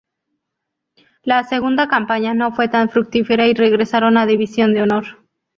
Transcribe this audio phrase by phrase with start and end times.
[1.21, 5.19] La segunda campaña no fue tan fructífera y regresaron a División de Honor.